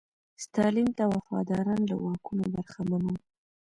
[0.43, 3.15] ستالین ته وفاداران له واکونو برخمن وو.